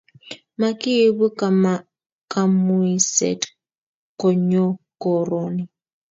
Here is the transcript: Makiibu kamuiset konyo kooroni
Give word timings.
Makiibu 0.59 1.25
kamuiset 2.31 3.41
konyo 4.19 4.65
kooroni 5.01 5.63